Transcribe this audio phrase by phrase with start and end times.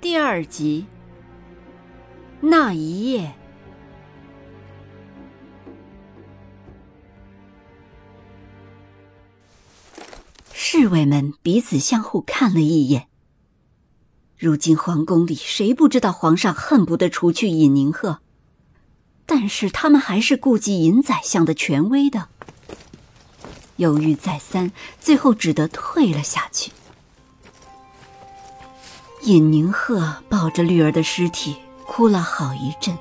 [0.00, 0.86] 第二集，
[2.40, 3.34] 那一夜，
[10.52, 13.08] 侍卫们彼此相互看了一眼。
[14.36, 18.20] 如今皇宫里谁不知道皇上恨不得除去尹宁鹤，
[19.26, 22.28] 但是他们还是顾及尹宰相的权威的。
[23.74, 24.70] 犹豫再三，
[25.00, 26.70] 最后只得退了下去。
[29.28, 32.96] 尹宁鹤抱着绿儿的尸体哭了好一阵。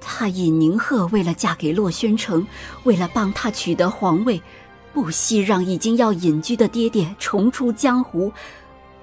[0.00, 2.46] 他尹宁鹤为了嫁给洛宣城，
[2.84, 4.40] 为了帮他取得皇位，
[4.94, 8.32] 不惜让已经要隐居的爹爹重出江湖，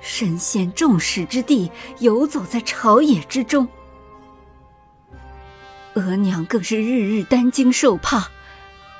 [0.00, 3.68] 身陷众矢之的，游走在朝野之中。
[5.92, 8.26] 额娘更是日日担惊受怕，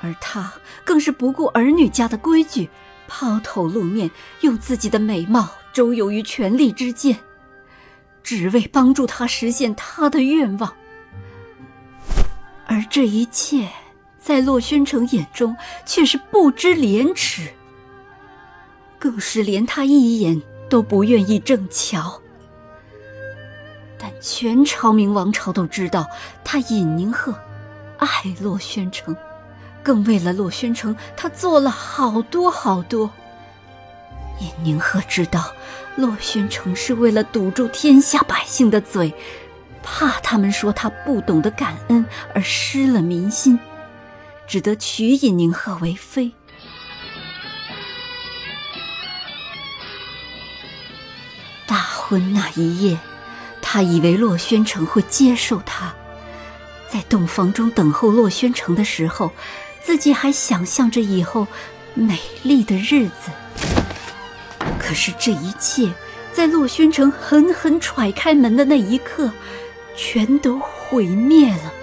[0.01, 0.53] 而他
[0.85, 2.69] 更是不顾儿女家的规矩。
[3.07, 7.17] 抛头露面，用自己的美貌周游于权力之间，
[8.23, 10.73] 只为帮助他实现他的愿望。
[12.67, 13.67] 而这一切，
[14.19, 17.49] 在洛宣城眼中却是不知廉耻，
[18.97, 22.21] 更是连他一眼都不愿意正瞧。
[23.97, 26.07] 但全朝明王朝都知道，
[26.43, 27.33] 他尹宁鹤
[27.97, 28.07] 爱
[28.39, 29.15] 洛宣城。
[29.81, 33.11] 更为了洛宣城，他做了好多好多。
[34.39, 35.53] 尹宁鹤知道，
[35.95, 39.13] 洛宣城是为了堵住天下百姓的嘴，
[39.81, 43.59] 怕他们说他不懂得感恩而失了民心，
[44.47, 46.31] 只得娶尹宁鹤为妃。
[51.65, 52.97] 大婚那一夜，
[53.61, 55.93] 他以为洛宣城会接受他，
[56.87, 59.31] 在洞房中等候洛宣城的时候。
[59.85, 61.45] 自己还想象着以后
[61.93, 63.29] 美丽的日子，
[64.83, 65.91] 可是这一切
[66.33, 69.31] 在洛宣城狠狠踹开门的那一刻，
[69.95, 71.73] 全都毁灭了。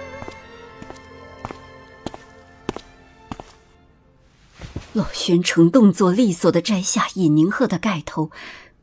[4.93, 8.29] 洛宣城动作利索的摘下尹宁鹤的盖头，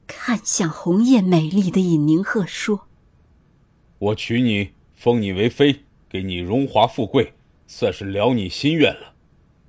[0.07, 2.89] 看向红艳美丽的尹宁鹤说
[3.99, 7.35] ：“我娶你，封你为妃，给你荣华富贵。”
[7.71, 9.13] 算是了你心愿了，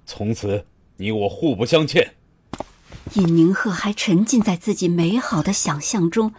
[0.05, 2.15] 从此你我互不相欠。
[3.13, 6.33] 尹宁鹤还沉浸在自己美好的想象中，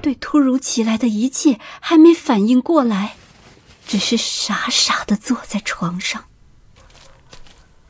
[0.00, 3.16] 对突如其来的一切还没反应过来，
[3.86, 6.24] 只是傻傻的坐在床上。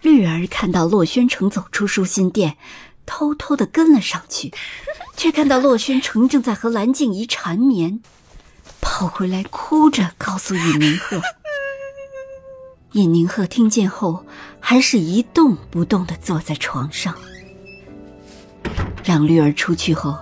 [0.01, 2.57] 绿儿看到洛轩城走出舒心殿，
[3.07, 4.53] 偷偷的跟了上去，
[5.17, 8.01] 却看到洛轩城正在和蓝静怡缠绵，
[8.81, 11.23] 跑回来哭着告诉尹宁鹤。
[12.93, 14.27] 尹宁鹤听见后，
[14.59, 17.17] 还是一动不动的坐在床上。
[19.05, 20.17] 让绿儿出去后，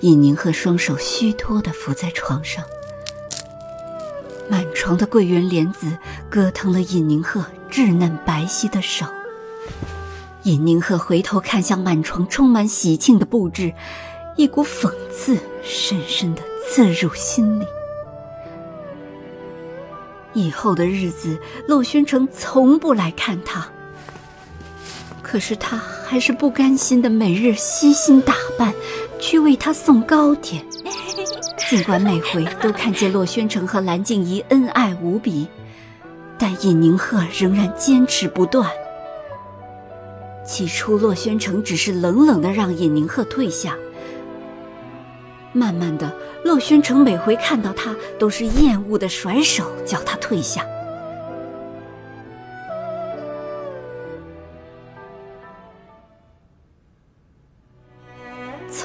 [0.00, 2.64] 尹宁鹤双手虚脱的伏在床上。
[4.48, 5.96] 满床的桂圆莲子
[6.30, 9.06] 割疼了尹宁鹤稚嫩白皙的手。
[10.44, 13.72] 尹宁鹤回头看向满床充满喜庆的布置，
[14.36, 17.66] 一股讽刺深深的刺入心里。
[20.34, 23.66] 以后的日子，洛宣城从不来看他。
[25.36, 28.72] 可是他还是不甘心的，每日悉心打扮，
[29.18, 30.64] 去为他送糕点。
[31.68, 35.46] 尽管每回都看见洛宣城和蓝静怡恩爱无比，
[36.38, 38.66] 但尹宁鹤仍然坚持不断。
[40.42, 43.76] 起初，洛宣城只是冷冷的让尹宁鹤退下。
[45.52, 46.10] 慢慢的，
[46.44, 50.64] 洛宣城每回看到他，都是厌恶的甩手，叫他退下。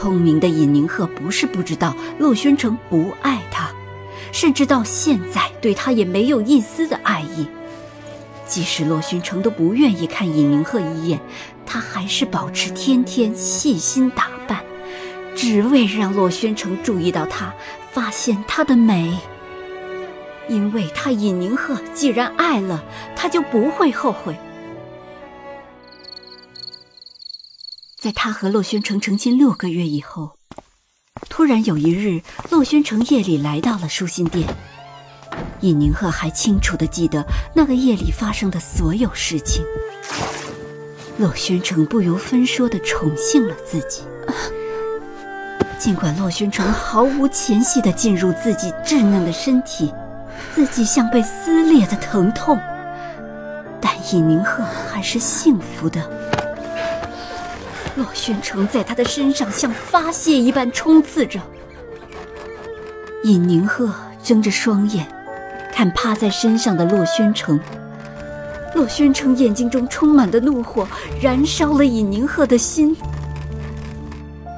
[0.01, 3.69] 聪明的尹宁鹤不是不知道洛宣城不爱他，
[4.31, 7.45] 甚至到现在对他也没有一丝的爱意。
[8.47, 11.19] 即使洛宣城都不愿意看尹宁鹤一眼，
[11.67, 14.63] 他还是保持天天细心打扮。
[15.35, 17.53] 只为让洛宣城注意到她，
[17.91, 19.15] 发现她的美。
[20.49, 22.83] 因为他尹宁鹤既然爱了，
[23.15, 24.35] 他就不会后悔。
[28.01, 30.31] 在他和洛宣城成亲六个月以后，
[31.29, 34.49] 突然有一日，洛宣城夜里来到了舒心殿。
[35.59, 37.23] 尹宁鹤还清楚地记得
[37.55, 39.63] 那个夜里发生的所有事情。
[41.19, 44.01] 洛宣城不由分说地宠幸了自己，
[45.77, 49.93] 尽管洛宣城毫无前戏地进入自己稚嫩的身体，
[50.55, 52.59] 自己像被撕裂的疼痛，
[53.79, 56.30] 但尹宁鹤还是幸福的。
[57.95, 61.39] 洛宣城在他的身上像发泄一般冲刺着，
[63.23, 63.93] 尹宁鹤
[64.23, 65.05] 睁着双眼。
[65.73, 67.59] 看趴在身上的洛宣城，
[68.75, 70.87] 洛宣城眼睛中充满的怒火
[71.19, 72.95] 燃烧了尹宁鹤的心。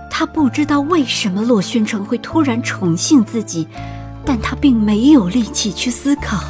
[0.09, 3.67] 他不知道为什么洛宣城会突然宠幸自己，
[4.25, 6.43] 但他并没有力气去思考。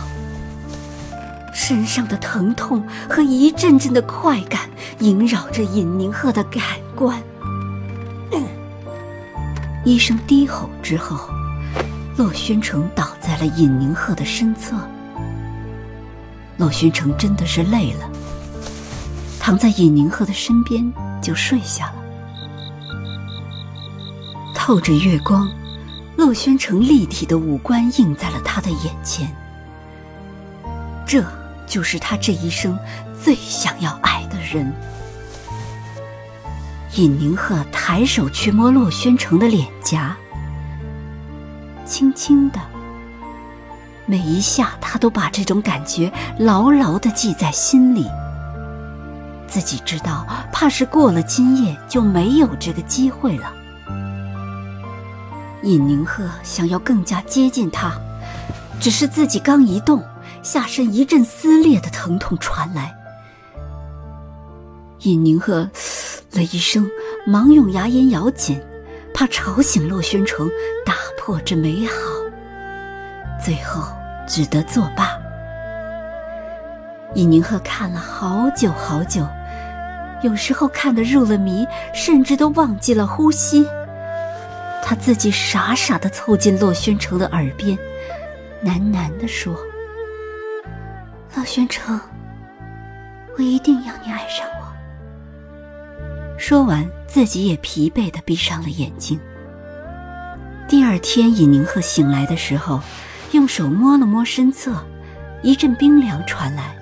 [1.54, 4.70] 身上的疼痛和一阵阵的快感
[5.00, 6.62] 萦绕着尹宁鹤的感
[6.96, 7.22] 官。
[9.86, 11.30] 医生低吼之后。
[12.16, 14.76] 洛宣城倒在了尹宁鹤的身侧。
[16.58, 18.08] 洛宣城真的是累了，
[19.40, 21.96] 躺在尹宁鹤的身边就睡下了。
[24.54, 25.50] 透着月光，
[26.16, 29.28] 洛宣城立体的五官映在了他的眼前。
[31.04, 31.26] 这
[31.74, 32.78] 就是他这一生
[33.20, 34.72] 最想要爱的人。
[36.98, 40.16] 尹宁鹤抬手去摸洛宣城的脸颊。
[41.84, 42.60] 轻轻的，
[44.06, 48.06] 每一下，他都把这种感觉牢牢的记在心里。
[49.48, 53.52] 自己知道，怕是过了今夜就没有这个机会了。
[55.64, 57.92] 尹宁鹤想要更加接近他，
[58.80, 60.04] 只是自己刚一动，
[60.44, 62.94] 下身一阵撕裂的疼痛传来。
[65.00, 66.88] 尹宁鹤嘶了一声，
[67.26, 68.62] 忙用牙龈咬紧，
[69.14, 70.50] 怕吵醒洛宣城。
[71.26, 71.94] 破这美好，
[73.42, 73.82] 最后
[74.28, 75.18] 只得作罢。
[77.16, 79.26] 尹宁鹤看了好久好久，
[80.22, 83.66] 有时候看得入了迷，甚至都忘记了呼吸。
[84.84, 87.78] 他自己傻傻的凑近洛宣城的耳边，
[88.66, 89.56] 喃喃地说
[91.36, 92.00] ：“老宣城，
[93.38, 94.74] 我一定要你爱上我。”
[96.38, 99.20] 说完，自己也疲惫的闭上了眼睛。
[100.68, 102.82] 第二天，尹宁鹤醒来的时候，
[103.32, 104.76] 用手摸了摸身侧，
[105.42, 106.76] 一阵冰凉传来。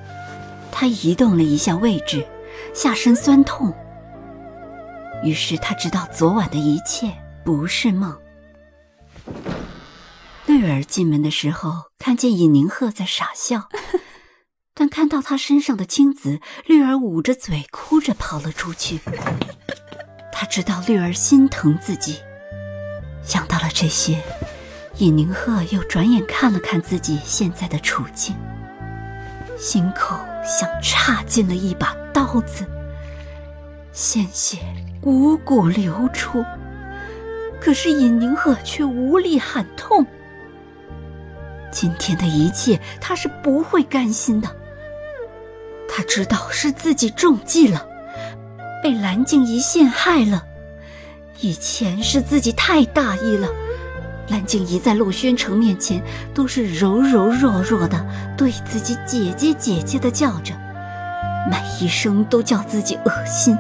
[0.72, 2.26] 他移动了一下位置，
[2.74, 3.74] 下身酸痛。
[5.24, 7.12] 于是他知道昨晚的一切
[7.46, 8.18] 不是梦。
[10.46, 13.70] 绿儿进门的时候，看见尹宁鹤在傻笑，
[14.74, 19.00] 但看到他身上的青紫，绿儿捂着嘴哭着跑了出去。
[20.32, 22.20] 他知道绿儿心疼自己。
[23.24, 24.20] 想到了这些，
[24.98, 28.36] 尹宁鹤又转眼看了看自己现在的处境，
[29.58, 32.66] 心口像插进了一把刀子，
[33.92, 34.58] 鲜血
[35.04, 36.44] 汩汩流出。
[37.60, 40.04] 可是尹宁鹤却无力喊痛。
[41.72, 44.50] 今天的一切，他是不会甘心的。
[45.94, 47.86] 他知道是自己中计了，
[48.82, 50.46] 被蓝静怡陷害了。
[51.42, 53.50] 以前是自己太大意了，
[54.30, 56.02] 蓝静怡在陆宣城面前
[56.34, 58.06] 都是柔柔弱弱的，
[58.38, 60.54] 对自己姐姐姐姐的叫着，
[61.50, 63.58] 每一声都叫自己恶心。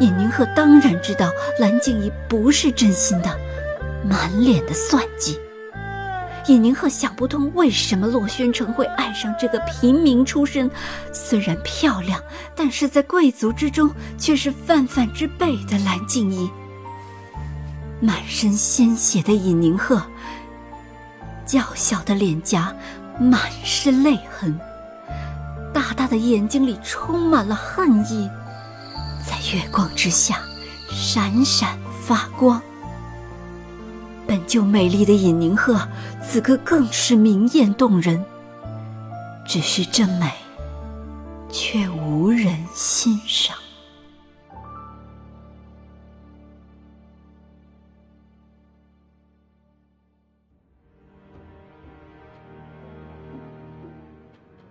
[0.00, 3.30] 尹宁鹤当然知道蓝静怡不是真心的，
[4.02, 5.38] 满脸的算计。
[6.46, 10.70] 尹宁鹤想不通，为什么洛宣城会爱上这个平民出身、
[11.12, 12.20] 虽然漂亮，
[12.54, 16.50] 但是在贵族之中却是泛泛之辈的蓝静怡。
[18.00, 20.02] 满身鲜血的尹宁鹤，
[21.46, 22.74] 娇小的脸颊
[23.18, 24.58] 满是泪痕，
[25.72, 28.28] 大大的眼睛里充满了恨意，
[29.26, 30.38] 在月光之下
[30.90, 32.60] 闪闪发光。
[34.26, 35.78] 本就美丽的尹宁鹤，
[36.22, 38.24] 此刻更是明艳动人。
[39.46, 40.32] 只是这美，
[41.50, 43.56] 却无人欣赏。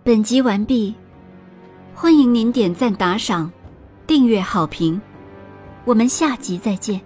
[0.02, 0.94] 本集完毕，
[1.94, 3.50] 欢迎您点赞、打赏、
[4.06, 5.00] 订阅、好评，
[5.86, 7.00] 我们下集再见。